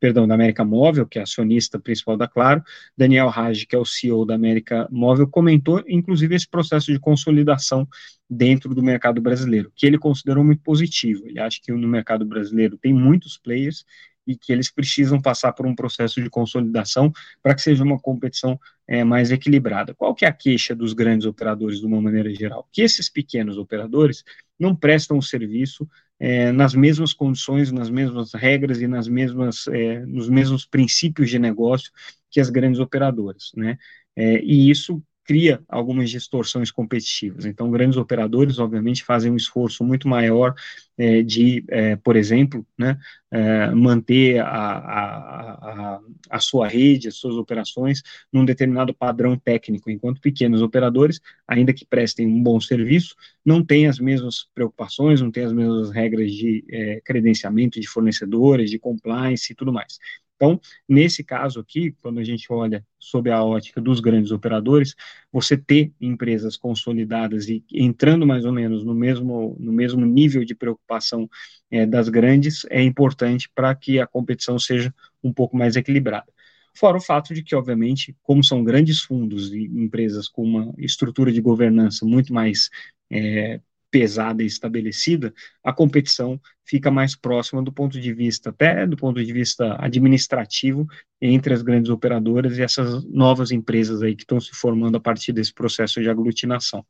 perdão, 0.00 0.26
da 0.26 0.34
América 0.34 0.64
Móvel, 0.64 1.06
que 1.06 1.18
é 1.18 1.22
acionista 1.22 1.78
principal 1.78 2.16
da 2.16 2.26
Claro, 2.26 2.62
Daniel 2.96 3.28
Raj, 3.28 3.66
que 3.66 3.76
é 3.76 3.78
o 3.78 3.84
CEO 3.84 4.24
da 4.24 4.34
América 4.34 4.88
Móvel, 4.90 5.28
comentou 5.28 5.82
inclusive 5.86 6.34
esse 6.34 6.48
processo 6.48 6.90
de 6.90 6.98
consolidação 6.98 7.86
dentro 8.28 8.74
do 8.74 8.82
mercado 8.82 9.20
brasileiro, 9.20 9.72
que 9.74 9.86
ele 9.86 9.98
considerou 9.98 10.44
muito 10.44 10.62
positivo. 10.62 11.26
Ele 11.26 11.40
acha 11.40 11.58
que 11.62 11.72
no 11.72 11.88
mercado 11.88 12.24
brasileiro 12.24 12.76
tem 12.76 12.92
muitos 12.92 13.38
players 13.38 13.84
e 14.28 14.36
que 14.36 14.52
eles 14.52 14.70
precisam 14.70 15.20
passar 15.20 15.54
por 15.54 15.66
um 15.66 15.74
processo 15.74 16.22
de 16.22 16.28
consolidação 16.28 17.10
para 17.42 17.54
que 17.54 17.62
seja 17.62 17.82
uma 17.82 17.98
competição 17.98 18.60
é, 18.86 19.02
mais 19.02 19.32
equilibrada. 19.32 19.94
Qual 19.94 20.14
que 20.14 20.26
é 20.26 20.28
a 20.28 20.32
queixa 20.32 20.74
dos 20.74 20.92
grandes 20.92 21.26
operadores 21.26 21.80
de 21.80 21.86
uma 21.86 22.00
maneira 22.00 22.32
geral? 22.34 22.68
Que 22.70 22.82
esses 22.82 23.08
pequenos 23.08 23.56
operadores 23.56 24.22
não 24.60 24.76
prestam 24.76 25.16
o 25.16 25.22
serviço 25.22 25.88
é, 26.20 26.52
nas 26.52 26.74
mesmas 26.74 27.14
condições, 27.14 27.72
nas 27.72 27.88
mesmas 27.88 28.34
regras 28.34 28.80
e 28.82 28.86
nas 28.86 29.08
mesmas, 29.08 29.66
é, 29.68 30.00
nos 30.00 30.28
mesmos 30.28 30.66
princípios 30.66 31.30
de 31.30 31.38
negócio 31.38 31.90
que 32.30 32.40
as 32.40 32.50
grandes 32.50 32.80
operadoras, 32.80 33.52
né? 33.56 33.78
É, 34.14 34.42
e 34.42 34.68
isso 34.68 35.02
cria 35.28 35.60
algumas 35.68 36.08
distorções 36.08 36.70
competitivas. 36.70 37.44
Então, 37.44 37.70
grandes 37.70 37.98
operadores, 37.98 38.58
obviamente, 38.58 39.04
fazem 39.04 39.30
um 39.30 39.36
esforço 39.36 39.84
muito 39.84 40.08
maior 40.08 40.54
é, 40.96 41.22
de, 41.22 41.62
é, 41.68 41.96
por 41.96 42.16
exemplo, 42.16 42.66
né, 42.78 42.98
é, 43.30 43.70
manter 43.72 44.40
a, 44.40 44.46
a, 44.46 45.50
a, 45.96 46.00
a, 46.30 46.40
sua 46.40 46.66
rede, 46.66 47.08
as 47.08 47.16
suas 47.16 47.34
operações, 47.34 48.02
num 48.32 48.42
determinado 48.42 48.94
padrão 48.94 49.36
técnico, 49.36 49.90
enquanto 49.90 50.18
pequenos 50.18 50.62
operadores, 50.62 51.20
ainda 51.46 51.74
que 51.74 51.84
prestem 51.84 52.26
um 52.26 52.42
bom 52.42 52.58
serviço, 52.58 53.14
não 53.44 53.62
têm 53.62 53.86
as 53.86 53.98
mesmas 53.98 54.48
preocupações, 54.54 55.20
não 55.20 55.30
têm 55.30 55.44
as 55.44 55.52
mesmas 55.52 55.90
regras 55.90 56.32
de 56.32 56.64
é, 56.70 57.02
credenciamento 57.04 57.78
de 57.78 57.86
fornecedores, 57.86 58.70
de 58.70 58.78
compliance 58.78 59.52
e 59.52 59.54
tudo 59.54 59.74
mais. 59.74 59.98
Então, 60.38 60.60
nesse 60.88 61.24
caso 61.24 61.58
aqui, 61.58 61.90
quando 62.00 62.20
a 62.20 62.24
gente 62.24 62.46
olha 62.52 62.86
sob 62.96 63.28
a 63.28 63.42
ótica 63.42 63.80
dos 63.80 63.98
grandes 63.98 64.30
operadores, 64.30 64.94
você 65.32 65.56
ter 65.56 65.92
empresas 66.00 66.56
consolidadas 66.56 67.48
e 67.48 67.64
entrando 67.72 68.24
mais 68.24 68.44
ou 68.44 68.52
menos 68.52 68.84
no 68.84 68.94
mesmo, 68.94 69.56
no 69.58 69.72
mesmo 69.72 70.06
nível 70.06 70.44
de 70.44 70.54
preocupação 70.54 71.28
é, 71.68 71.84
das 71.84 72.08
grandes 72.08 72.64
é 72.70 72.80
importante 72.80 73.50
para 73.52 73.74
que 73.74 73.98
a 73.98 74.06
competição 74.06 74.60
seja 74.60 74.94
um 75.24 75.32
pouco 75.32 75.56
mais 75.56 75.74
equilibrada. 75.74 76.32
Fora 76.72 76.98
o 76.98 77.00
fato 77.00 77.34
de 77.34 77.42
que, 77.42 77.56
obviamente, 77.56 78.16
como 78.22 78.44
são 78.44 78.62
grandes 78.62 79.00
fundos 79.00 79.52
e 79.52 79.64
empresas 79.64 80.28
com 80.28 80.44
uma 80.44 80.72
estrutura 80.78 81.32
de 81.32 81.40
governança 81.40 82.06
muito 82.06 82.32
mais 82.32 82.70
é, 83.10 83.60
pesada 83.90 84.42
e 84.42 84.46
estabelecida, 84.46 85.32
a 85.64 85.72
competição 85.72 86.40
fica 86.64 86.90
mais 86.90 87.16
próxima 87.16 87.62
do 87.62 87.72
ponto 87.72 87.98
de 87.98 88.12
vista, 88.12 88.50
até 88.50 88.86
do 88.86 88.96
ponto 88.96 89.24
de 89.24 89.32
vista 89.32 89.76
administrativo, 89.82 90.86
entre 91.20 91.54
as 91.54 91.62
grandes 91.62 91.90
operadoras 91.90 92.58
e 92.58 92.62
essas 92.62 93.04
novas 93.04 93.50
empresas 93.50 94.02
aí 94.02 94.14
que 94.14 94.22
estão 94.22 94.40
se 94.40 94.50
formando 94.52 94.96
a 94.96 95.00
partir 95.00 95.32
desse 95.32 95.52
processo 95.54 96.00
de 96.00 96.10
aglutinação. 96.10 96.84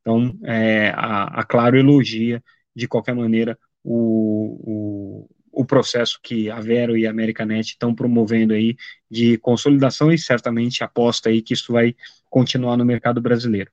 Então, 0.00 0.38
é, 0.44 0.90
a, 0.96 1.40
a 1.40 1.44
Claro 1.44 1.76
elogia, 1.78 2.42
de 2.74 2.88
qualquer 2.88 3.14
maneira, 3.14 3.58
o, 3.84 5.26
o 5.26 5.40
o 5.52 5.64
processo 5.64 6.18
que 6.22 6.50
a 6.50 6.60
Vero 6.60 6.96
e 6.96 7.06
a 7.06 7.10
Americanet 7.10 7.70
estão 7.70 7.94
promovendo 7.94 8.54
aí 8.54 8.76
de 9.10 9.36
consolidação 9.38 10.12
e 10.12 10.18
certamente 10.18 10.84
aposta 10.84 11.28
aí 11.28 11.42
que 11.42 11.54
isso 11.54 11.72
vai 11.72 11.94
continuar 12.28 12.76
no 12.76 12.84
mercado 12.84 13.20
brasileiro. 13.20 13.70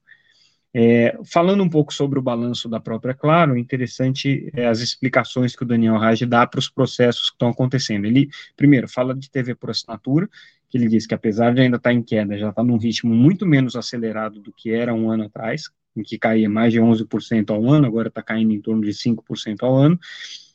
É, 0.80 1.18
falando 1.26 1.64
um 1.64 1.70
pouco 1.70 1.92
sobre 1.92 2.20
o 2.20 2.22
balanço 2.22 2.70
da 2.70 2.80
própria 2.80 3.16
Claro, 3.16 3.58
interessante 3.58 4.48
é, 4.54 4.68
as 4.68 4.78
explicações 4.80 5.56
que 5.56 5.64
o 5.64 5.66
Daniel 5.66 5.98
Raj 5.98 6.22
dá 6.22 6.46
para 6.46 6.60
os 6.60 6.70
processos 6.70 7.32
que 7.32 7.36
estão 7.36 7.50
acontecendo. 7.50 8.06
Ele, 8.06 8.30
primeiro, 8.56 8.88
fala 8.88 9.16
de 9.16 9.28
TV 9.28 9.56
por 9.56 9.72
assinatura, 9.72 10.30
que 10.70 10.78
ele 10.78 10.88
diz 10.88 11.08
que 11.08 11.16
apesar 11.16 11.52
de 11.56 11.62
ainda 11.62 11.78
estar 11.78 11.90
tá 11.90 11.94
em 11.96 12.04
queda, 12.04 12.38
já 12.38 12.50
está 12.50 12.64
num 12.64 12.78
ritmo 12.78 13.12
muito 13.12 13.44
menos 13.44 13.76
acelerado 13.76 14.40
do 14.40 14.54
que 14.54 14.70
era 14.70 14.94
um 14.94 15.10
ano 15.10 15.24
atrás, 15.24 15.64
em 15.96 16.04
que 16.04 16.16
caía 16.16 16.48
mais 16.48 16.72
de 16.72 16.80
11% 16.80 17.50
ao 17.50 17.68
ano, 17.68 17.88
agora 17.88 18.10
está 18.10 18.22
caindo 18.22 18.54
em 18.54 18.62
torno 18.62 18.84
de 18.84 18.94
5% 18.94 19.64
ao 19.64 19.76
ano. 19.76 20.00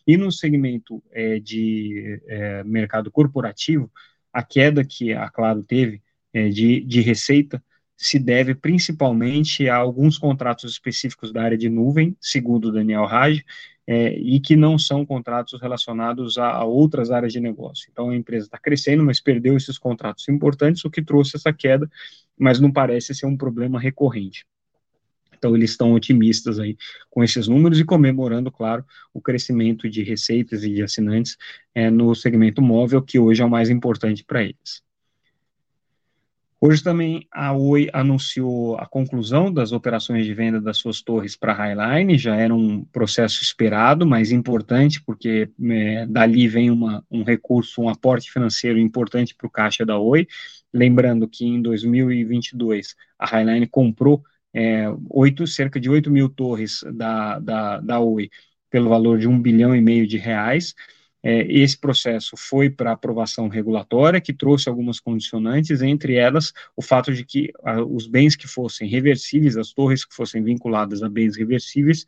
E 0.06 0.16
no 0.16 0.30
segmento 0.30 1.02
é, 1.10 1.40
de 1.40 2.22
é, 2.28 2.62
mercado 2.62 3.10
corporativo, 3.10 3.90
a 4.32 4.44
queda 4.44 4.84
que 4.84 5.12
a 5.12 5.28
Claro 5.28 5.64
teve 5.64 6.00
é, 6.32 6.48
de, 6.48 6.80
de 6.82 7.00
receita 7.00 7.60
se 8.02 8.18
deve 8.18 8.52
principalmente 8.52 9.68
a 9.68 9.76
alguns 9.76 10.18
contratos 10.18 10.72
específicos 10.72 11.32
da 11.32 11.40
área 11.40 11.56
de 11.56 11.68
nuvem, 11.68 12.16
segundo 12.20 12.72
Daniel 12.72 13.04
Raj, 13.04 13.44
é, 13.86 14.18
e 14.18 14.40
que 14.40 14.56
não 14.56 14.76
são 14.76 15.06
contratos 15.06 15.60
relacionados 15.60 16.36
a, 16.36 16.48
a, 16.48 16.64
outras 16.64 17.12
áreas 17.12 17.32
de 17.32 17.38
negócio. 17.38 17.88
Então 17.92 18.10
a 18.10 18.16
empresa 18.16 18.46
está 18.46 18.58
crescendo, 18.58 19.04
mas 19.04 19.20
perdeu 19.20 19.56
esses 19.56 19.78
contratos 19.78 20.28
importantes, 20.28 20.84
o 20.84 20.90
que 20.90 21.00
trouxe 21.00 21.36
essa 21.36 21.52
queda, 21.52 21.88
mas 22.36 22.58
não 22.58 22.72
parece 22.72 23.14
ser 23.14 23.26
um 23.26 23.36
problema 23.36 23.78
recorrente. 23.78 24.44
Então 25.32 25.54
eles 25.54 25.70
estão 25.70 25.92
otimistas 25.92 26.58
aí 26.58 26.76
com 27.08 27.22
esses 27.22 27.46
números 27.46 27.78
e 27.78 27.84
comemorando, 27.84 28.50
claro, 28.50 28.84
o 29.14 29.20
crescimento 29.20 29.88
de 29.88 30.02
receitas 30.02 30.64
e 30.64 30.74
de 30.74 30.82
assinantes 30.82 31.36
é, 31.72 31.88
no 31.88 32.16
segmento 32.16 32.60
móvel, 32.60 33.00
que 33.00 33.20
hoje 33.20 33.42
é 33.42 33.44
o 33.44 33.50
mais 33.50 33.70
importante 33.70 34.24
para 34.24 34.42
eles. 34.42 34.82
Hoje 36.64 36.80
também 36.80 37.26
a 37.32 37.52
Oi 37.52 37.90
anunciou 37.92 38.76
a 38.76 38.86
conclusão 38.86 39.52
das 39.52 39.72
operações 39.72 40.24
de 40.24 40.32
venda 40.32 40.60
das 40.60 40.76
suas 40.76 41.02
torres 41.02 41.34
para 41.34 41.52
a 41.52 41.56
Highline, 41.56 42.16
já 42.16 42.36
era 42.36 42.54
um 42.54 42.84
processo 42.84 43.42
esperado, 43.42 44.06
mas 44.06 44.30
importante, 44.30 45.02
porque 45.02 45.50
é, 45.60 46.06
dali 46.06 46.46
vem 46.46 46.70
uma, 46.70 47.04
um 47.10 47.24
recurso, 47.24 47.82
um 47.82 47.88
aporte 47.88 48.30
financeiro 48.30 48.78
importante 48.78 49.34
para 49.34 49.48
o 49.48 49.50
caixa 49.50 49.84
da 49.84 49.98
Oi. 49.98 50.28
Lembrando 50.72 51.26
que 51.26 51.44
em 51.44 51.60
2022 51.60 52.94
a 53.18 53.26
Highline 53.26 53.66
comprou 53.66 54.22
é, 54.54 54.86
8, 55.10 55.44
cerca 55.48 55.80
de 55.80 55.90
8 55.90 56.12
mil 56.12 56.28
torres 56.28 56.84
da, 56.94 57.40
da, 57.40 57.80
da 57.80 57.98
Oi 57.98 58.30
pelo 58.70 58.88
valor 58.88 59.18
de 59.18 59.26
um 59.26 59.36
bilhão 59.36 59.74
e 59.74 59.80
meio 59.80 60.06
de 60.06 60.16
reais. 60.16 60.76
É, 61.22 61.42
esse 61.52 61.78
processo 61.78 62.36
foi 62.36 62.68
para 62.68 62.92
aprovação 62.92 63.46
regulatória, 63.48 64.20
que 64.20 64.32
trouxe 64.32 64.68
algumas 64.68 64.98
condicionantes, 64.98 65.80
entre 65.80 66.14
elas 66.14 66.52
o 66.76 66.82
fato 66.82 67.12
de 67.14 67.24
que 67.24 67.52
a, 67.62 67.80
os 67.82 68.08
bens 68.08 68.34
que 68.34 68.48
fossem 68.48 68.88
reversíveis, 68.88 69.56
as 69.56 69.72
torres 69.72 70.04
que 70.04 70.14
fossem 70.14 70.42
vinculadas 70.42 71.02
a 71.02 71.08
bens 71.08 71.36
reversíveis, 71.36 72.04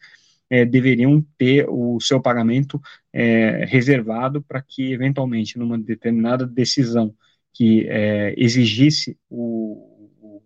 é, 0.51 0.65
deveriam 0.65 1.25
ter 1.39 1.67
o 1.69 1.99
seu 2.01 2.21
pagamento 2.21 2.81
é, 3.13 3.65
reservado 3.67 4.43
para 4.43 4.61
que, 4.61 4.93
eventualmente, 4.93 5.59
numa 5.59 5.79
determinada 5.79 6.47
decisão 6.47 7.15
que 7.53 7.87
é, 7.89 8.35
exigisse 8.37 9.17
o, 9.31 10.11
o, 10.21 10.43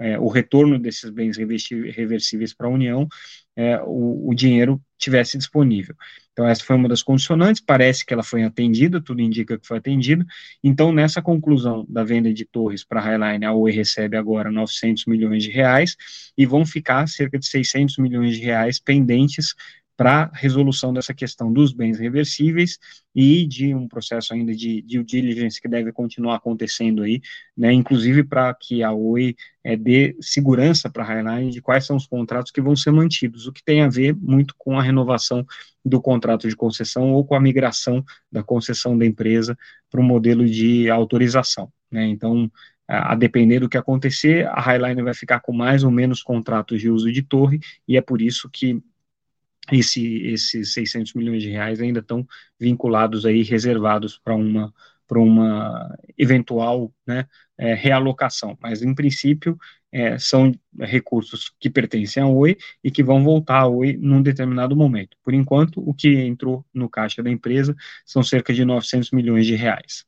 é, 0.00 0.18
o, 0.18 0.28
retorno 0.28 0.78
desses 0.78 1.10
bens 1.10 1.36
reversíveis 1.36 2.54
para 2.54 2.66
a 2.66 2.70
União, 2.70 3.06
é, 3.56 3.80
o, 3.82 4.28
o 4.28 4.34
dinheiro 4.34 4.80
tivesse 4.98 5.36
disponível. 5.38 5.94
Então, 6.32 6.46
essa 6.46 6.62
foi 6.62 6.76
uma 6.76 6.88
das 6.88 7.02
condicionantes, 7.02 7.62
parece 7.62 8.04
que 8.04 8.12
ela 8.12 8.22
foi 8.22 8.42
atendida, 8.42 9.00
tudo 9.00 9.22
indica 9.22 9.58
que 9.58 9.66
foi 9.66 9.78
atendida. 9.78 10.24
Então, 10.62 10.92
nessa 10.92 11.22
conclusão 11.22 11.86
da 11.88 12.04
venda 12.04 12.32
de 12.32 12.44
torres 12.44 12.84
para 12.84 13.00
a 13.00 13.02
Highline, 13.02 13.46
a 13.46 13.52
Oi 13.54 13.72
recebe 13.72 14.16
agora 14.18 14.50
900 14.50 15.06
milhões 15.06 15.42
de 15.42 15.50
reais 15.50 15.96
e 16.36 16.44
vão 16.44 16.66
ficar 16.66 17.08
cerca 17.08 17.38
de 17.38 17.46
600 17.46 17.96
milhões 17.96 18.36
de 18.36 18.42
reais 18.42 18.78
pendentes 18.78 19.54
para 19.96 20.30
resolução 20.34 20.92
dessa 20.92 21.14
questão 21.14 21.50
dos 21.50 21.72
bens 21.72 21.98
reversíveis 21.98 22.78
e 23.14 23.46
de 23.46 23.74
um 23.74 23.88
processo 23.88 24.34
ainda 24.34 24.54
de 24.54 24.82
due 24.82 25.02
diligence 25.02 25.60
que 25.60 25.68
deve 25.68 25.90
continuar 25.90 26.36
acontecendo 26.36 27.02
aí, 27.02 27.20
né, 27.56 27.72
inclusive 27.72 28.22
para 28.22 28.52
que 28.52 28.82
a 28.82 28.92
Oi 28.92 29.34
é, 29.64 29.74
dê 29.74 30.14
segurança 30.20 30.90
para 30.90 31.02
a 31.02 31.06
Highline 31.06 31.50
de 31.50 31.62
quais 31.62 31.86
são 31.86 31.96
os 31.96 32.06
contratos 32.06 32.52
que 32.52 32.60
vão 32.60 32.76
ser 32.76 32.90
mantidos, 32.90 33.46
o 33.46 33.52
que 33.52 33.64
tem 33.64 33.80
a 33.80 33.88
ver 33.88 34.14
muito 34.14 34.54
com 34.58 34.78
a 34.78 34.82
renovação 34.82 35.46
do 35.84 36.00
contrato 36.00 36.46
de 36.46 36.54
concessão 36.54 37.12
ou 37.12 37.24
com 37.24 37.34
a 37.34 37.40
migração 37.40 38.04
da 38.30 38.42
concessão 38.42 38.98
da 38.98 39.06
empresa 39.06 39.56
para 39.90 40.00
um 40.00 40.04
modelo 40.04 40.44
de 40.44 40.90
autorização, 40.90 41.72
né, 41.90 42.06
então 42.06 42.50
a 42.88 43.16
depender 43.16 43.58
do 43.58 43.68
que 43.68 43.76
acontecer, 43.76 44.46
a 44.46 44.60
Highline 44.60 45.02
vai 45.02 45.12
ficar 45.12 45.40
com 45.40 45.52
mais 45.52 45.82
ou 45.82 45.90
menos 45.90 46.22
contratos 46.22 46.80
de 46.80 46.88
uso 46.88 47.10
de 47.10 47.20
torre, 47.20 47.58
e 47.88 47.96
é 47.96 48.00
por 48.00 48.22
isso 48.22 48.48
que 48.48 48.80
esse, 49.72 50.18
esses 50.26 50.72
600 50.72 51.14
milhões 51.14 51.42
de 51.42 51.50
reais 51.50 51.80
ainda 51.80 52.00
estão 52.00 52.26
vinculados 52.58 53.26
aí, 53.26 53.42
reservados 53.42 54.18
para 54.18 54.34
uma, 54.34 54.72
para 55.06 55.18
uma 55.18 55.96
eventual 56.18 56.92
né, 57.06 57.26
é, 57.58 57.74
realocação, 57.74 58.56
mas 58.60 58.82
em 58.82 58.94
princípio 58.94 59.58
é, 59.92 60.18
são 60.18 60.52
recursos 60.78 61.52
que 61.58 61.70
pertencem 61.70 62.22
à 62.22 62.26
Oi 62.26 62.56
e 62.82 62.90
que 62.90 63.02
vão 63.02 63.24
voltar 63.24 63.60
à 63.60 63.66
Oi 63.66 63.96
num 63.96 64.22
determinado 64.22 64.76
momento. 64.76 65.16
Por 65.22 65.32
enquanto, 65.32 65.80
o 65.88 65.94
que 65.94 66.08
entrou 66.08 66.64
no 66.74 66.88
caixa 66.88 67.22
da 67.22 67.30
empresa 67.30 67.74
são 68.04 68.22
cerca 68.22 68.52
de 68.52 68.64
900 68.64 69.10
milhões 69.10 69.46
de 69.46 69.54
reais. 69.54 70.04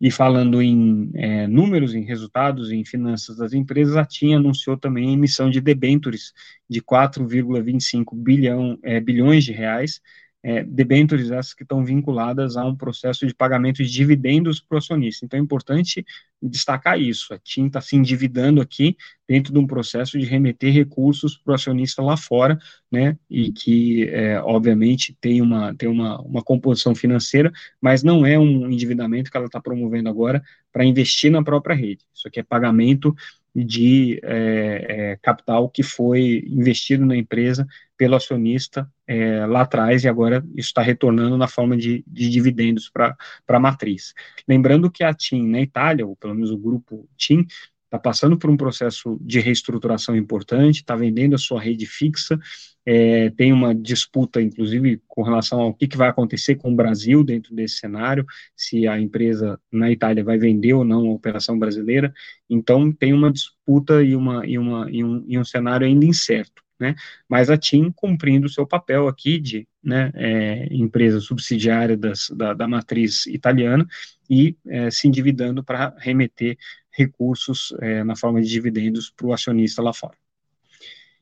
E 0.00 0.10
falando 0.10 0.62
em 0.62 1.10
é, 1.14 1.46
números, 1.46 1.94
em 1.94 2.02
resultados, 2.02 2.70
em 2.70 2.84
finanças 2.84 3.36
das 3.36 3.52
empresas, 3.52 3.96
a 3.96 4.04
TIM 4.04 4.34
anunciou 4.34 4.76
também 4.76 5.10
a 5.10 5.12
emissão 5.12 5.50
de 5.50 5.60
debêntures 5.60 6.32
de 6.68 6.80
4,25 6.80 8.16
bilhão, 8.16 8.78
é, 8.82 8.98
bilhões 8.98 9.44
de 9.44 9.52
reais, 9.52 10.00
é, 10.42 10.64
debêntures 10.64 11.30
essas 11.30 11.52
que 11.52 11.62
estão 11.62 11.84
vinculadas 11.84 12.56
a 12.56 12.64
um 12.64 12.74
processo 12.74 13.26
de 13.26 13.34
pagamento 13.34 13.82
de 13.82 13.90
dividendos 13.90 14.60
para 14.60 14.76
o 14.76 14.78
acionista. 14.78 15.24
Então 15.24 15.38
é 15.38 15.42
importante 15.42 16.04
destacar 16.42 16.98
isso. 16.98 17.34
A 17.34 17.38
TIM 17.38 17.66
está 17.66 17.80
se 17.80 17.96
endividando 17.96 18.60
aqui 18.60 18.96
dentro 19.28 19.52
de 19.52 19.58
um 19.58 19.66
processo 19.66 20.18
de 20.18 20.24
remeter 20.24 20.72
recursos 20.72 21.36
para 21.36 21.52
o 21.52 21.54
acionista 21.54 22.02
lá 22.02 22.16
fora, 22.16 22.58
né? 22.90 23.18
E 23.28 23.52
que, 23.52 24.08
é, 24.08 24.40
obviamente, 24.40 25.14
tem, 25.20 25.42
uma, 25.42 25.74
tem 25.74 25.88
uma, 25.88 26.20
uma 26.22 26.42
composição 26.42 26.94
financeira, 26.94 27.52
mas 27.80 28.02
não 28.02 28.24
é 28.24 28.38
um 28.38 28.70
endividamento 28.70 29.30
que 29.30 29.36
ela 29.36 29.46
está 29.46 29.60
promovendo 29.60 30.08
agora 30.08 30.42
para 30.72 30.84
investir 30.84 31.30
na 31.30 31.42
própria 31.42 31.76
rede. 31.76 32.04
Isso 32.14 32.26
aqui 32.26 32.40
é 32.40 32.42
pagamento 32.42 33.14
de 33.54 34.20
é, 34.22 34.86
é, 35.12 35.16
capital 35.16 35.68
que 35.68 35.82
foi 35.82 36.44
investido 36.46 37.04
na 37.04 37.16
empresa 37.16 37.66
pelo 37.96 38.14
acionista 38.14 38.90
é, 39.06 39.44
lá 39.46 39.62
atrás 39.62 40.04
e 40.04 40.08
agora 40.08 40.44
isso 40.56 40.68
está 40.68 40.82
retornando 40.82 41.36
na 41.36 41.48
forma 41.48 41.76
de, 41.76 42.04
de 42.06 42.30
dividendos 42.30 42.88
para 42.88 43.16
a 43.48 43.60
matriz. 43.60 44.14
Lembrando 44.48 44.90
que 44.90 45.04
a 45.04 45.12
TIM 45.12 45.48
na 45.48 45.60
Itália, 45.60 46.06
ou 46.06 46.16
pelo 46.16 46.34
menos 46.34 46.50
o 46.50 46.58
grupo 46.58 47.08
TIM, 47.16 47.46
está 47.90 47.98
passando 47.98 48.38
por 48.38 48.48
um 48.48 48.56
processo 48.56 49.18
de 49.20 49.40
reestruturação 49.40 50.14
importante, 50.14 50.76
está 50.76 50.94
vendendo 50.94 51.34
a 51.34 51.38
sua 51.38 51.60
rede 51.60 51.86
fixa, 51.86 52.38
é, 52.86 53.30
tem 53.30 53.52
uma 53.52 53.74
disputa, 53.74 54.40
inclusive, 54.40 55.02
com 55.08 55.22
relação 55.22 55.60
ao 55.60 55.74
que, 55.74 55.88
que 55.88 55.96
vai 55.96 56.08
acontecer 56.08 56.54
com 56.54 56.72
o 56.72 56.76
Brasil 56.76 57.24
dentro 57.24 57.54
desse 57.54 57.76
cenário, 57.76 58.24
se 58.56 58.86
a 58.86 58.98
empresa 58.98 59.60
na 59.72 59.90
Itália 59.90 60.22
vai 60.22 60.38
vender 60.38 60.72
ou 60.72 60.84
não 60.84 61.08
a 61.08 61.12
operação 61.12 61.58
brasileira. 61.58 62.14
Então, 62.48 62.92
tem 62.92 63.12
uma 63.12 63.32
disputa 63.32 64.02
e, 64.02 64.14
uma, 64.14 64.46
e, 64.46 64.56
uma, 64.56 64.88
e, 64.90 65.02
um, 65.02 65.24
e 65.26 65.36
um 65.36 65.44
cenário 65.44 65.86
ainda 65.86 66.06
incerto. 66.06 66.62
Né? 66.78 66.94
Mas 67.28 67.50
a 67.50 67.58
TIM 67.58 67.92
cumprindo 67.92 68.46
o 68.46 68.50
seu 68.50 68.66
papel 68.66 69.06
aqui 69.06 69.38
de 69.38 69.68
né, 69.84 70.10
é, 70.14 70.68
empresa 70.70 71.20
subsidiária 71.20 71.94
das, 71.94 72.30
da, 72.34 72.54
da, 72.54 72.66
matriz 72.66 73.26
italiana 73.26 73.86
e 74.28 74.56
é, 74.66 74.90
se 74.90 75.06
endividando 75.06 75.62
para 75.62 75.94
remeter 75.98 76.56
recursos 76.92 77.74
é, 77.80 78.02
na 78.04 78.16
forma 78.16 78.40
de 78.40 78.48
dividendos 78.48 79.10
para 79.10 79.26
o 79.26 79.32
acionista 79.32 79.82
lá 79.82 79.92
fora. 79.92 80.16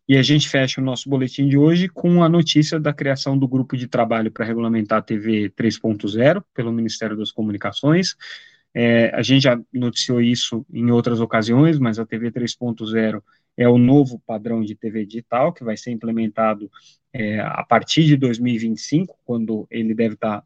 E 0.08 0.16
a 0.16 0.22
gente 0.22 0.48
fecha 0.48 0.80
o 0.80 0.84
nosso 0.84 1.08
boletim 1.08 1.46
de 1.48 1.58
hoje 1.58 1.86
com 1.86 2.22
a 2.22 2.28
notícia 2.30 2.80
da 2.80 2.94
criação 2.94 3.36
do 3.36 3.46
grupo 3.46 3.76
de 3.76 3.86
trabalho 3.86 4.32
para 4.32 4.46
regulamentar 4.46 5.00
a 5.00 5.02
TV 5.02 5.50
3.0 5.50 6.42
pelo 6.54 6.72
Ministério 6.72 7.14
das 7.14 7.30
Comunicações. 7.30 8.16
É, 8.72 9.14
a 9.14 9.20
gente 9.20 9.42
já 9.42 9.60
noticiou 9.70 10.22
isso 10.22 10.64
em 10.72 10.90
outras 10.90 11.20
ocasiões, 11.20 11.78
mas 11.78 11.98
a 11.98 12.06
TV 12.06 12.30
3.0 12.30 13.22
é 13.54 13.68
o 13.68 13.76
novo 13.76 14.18
padrão 14.26 14.62
de 14.62 14.74
TV 14.74 15.04
digital 15.04 15.52
que 15.52 15.62
vai 15.62 15.76
ser 15.76 15.90
implementado 15.90 16.70
é, 17.12 17.40
a 17.40 17.62
partir 17.62 18.04
de 18.04 18.16
2025, 18.16 19.18
quando 19.26 19.66
ele 19.70 19.94
deve 19.94 20.14
estar 20.14 20.42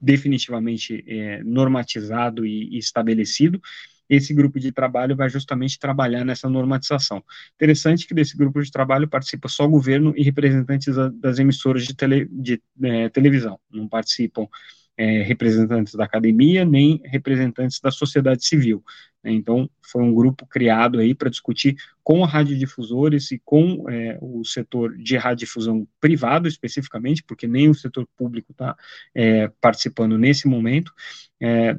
definitivamente 0.00 1.04
é, 1.06 1.42
normatizado 1.44 2.46
e, 2.46 2.74
e 2.74 2.78
estabelecido 2.78 3.60
esse 4.10 4.34
grupo 4.34 4.58
de 4.58 4.72
trabalho 4.72 5.14
vai 5.14 5.30
justamente 5.30 5.78
trabalhar 5.78 6.24
nessa 6.24 6.50
normatização. 6.50 7.22
Interessante 7.54 8.06
que 8.06 8.12
desse 8.12 8.36
grupo 8.36 8.60
de 8.60 8.70
trabalho 8.70 9.08
participa 9.08 9.48
só 9.48 9.64
o 9.64 9.70
governo 9.70 10.12
e 10.16 10.22
representantes 10.24 10.94
das 11.20 11.38
emissoras 11.38 11.86
de, 11.86 11.94
tele, 11.94 12.28
de 12.30 12.60
é, 12.82 13.08
televisão, 13.08 13.58
não 13.70 13.88
participam 13.88 14.48
é, 14.96 15.22
representantes 15.22 15.94
da 15.94 16.04
academia, 16.04 16.64
nem 16.64 17.00
representantes 17.04 17.80
da 17.80 17.90
sociedade 17.90 18.44
civil. 18.44 18.84
Né? 19.22 19.32
Então, 19.32 19.70
foi 19.80 20.02
um 20.02 20.14
grupo 20.14 20.46
criado 20.46 20.98
aí 20.98 21.14
para 21.14 21.30
discutir 21.30 21.76
com 22.02 22.22
radiodifusores 22.24 23.30
e 23.30 23.40
com 23.42 23.88
é, 23.88 24.18
o 24.20 24.44
setor 24.44 24.96
de 24.96 25.16
radiodifusão 25.16 25.86
privado, 26.00 26.48
especificamente, 26.48 27.22
porque 27.22 27.46
nem 27.46 27.68
o 27.68 27.74
setor 27.74 28.06
público 28.16 28.52
está 28.52 28.76
é, 29.14 29.48
participando 29.60 30.18
nesse 30.18 30.46
momento, 30.46 30.92
é, 31.40 31.78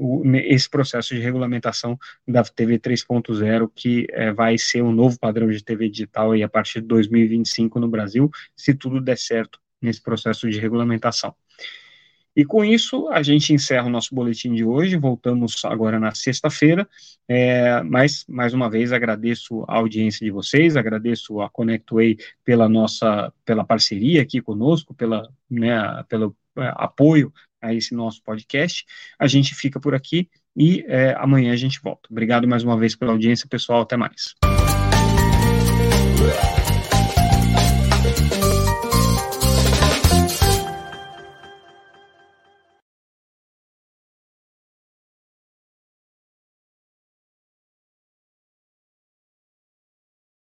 o, 0.00 0.22
esse 0.34 0.68
processo 0.68 1.14
de 1.14 1.20
regulamentação 1.20 1.98
da 2.26 2.42
TV 2.42 2.78
3.0, 2.78 3.70
que 3.74 4.06
é, 4.10 4.32
vai 4.32 4.56
ser 4.56 4.82
um 4.82 4.92
novo 4.92 5.18
padrão 5.18 5.48
de 5.48 5.62
TV 5.62 5.90
digital 5.90 6.32
aí 6.32 6.42
a 6.42 6.48
partir 6.48 6.80
de 6.80 6.86
2025 6.86 7.78
no 7.78 7.88
Brasil, 7.88 8.30
se 8.56 8.74
tudo 8.74 9.00
der 9.00 9.18
certo 9.18 9.60
nesse 9.80 10.02
processo 10.02 10.48
de 10.48 10.58
regulamentação. 10.58 11.34
E 12.34 12.44
com 12.44 12.64
isso, 12.64 13.08
a 13.08 13.22
gente 13.22 13.52
encerra 13.52 13.86
o 13.86 13.90
nosso 13.90 14.14
boletim 14.14 14.54
de 14.54 14.64
hoje. 14.64 14.96
Voltamos 14.96 15.64
agora 15.64 15.98
na 15.98 16.14
sexta-feira. 16.14 16.88
É, 17.28 17.82
mas, 17.82 18.24
mais 18.28 18.54
uma 18.54 18.70
vez, 18.70 18.92
agradeço 18.92 19.64
a 19.68 19.76
audiência 19.76 20.24
de 20.24 20.30
vocês, 20.30 20.76
agradeço 20.76 21.40
a 21.40 21.50
ConnectWay 21.50 22.16
pela 22.44 22.68
nossa 22.68 23.32
pela 23.44 23.64
parceria 23.64 24.22
aqui 24.22 24.40
conosco, 24.40 24.94
pela, 24.94 25.28
né, 25.50 26.04
pelo 26.08 26.34
é, 26.56 26.72
apoio 26.76 27.32
a 27.60 27.74
esse 27.74 27.94
nosso 27.94 28.22
podcast. 28.22 28.84
A 29.18 29.26
gente 29.26 29.54
fica 29.54 29.80
por 29.80 29.94
aqui 29.94 30.28
e 30.56 30.84
é, 30.88 31.14
amanhã 31.18 31.52
a 31.52 31.56
gente 31.56 31.80
volta. 31.82 32.08
Obrigado 32.10 32.46
mais 32.48 32.64
uma 32.64 32.78
vez 32.78 32.96
pela 32.96 33.12
audiência, 33.12 33.48
pessoal. 33.48 33.82
Até 33.82 33.96
mais. 33.96 34.34